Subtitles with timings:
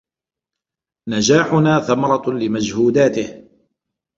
[1.09, 3.49] نجاحنا ثمرة لمجهوداته.